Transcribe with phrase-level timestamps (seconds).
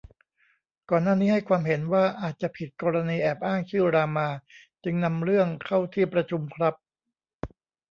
[0.89, 4.27] ก่อนหน้านี้ให้ความเห็นว่าอาจจะผิด กรณีแอบอ้างชื่อ รามา
[4.83, 6.75] จึงนำเรื่องเข้าที่ประชุมครับ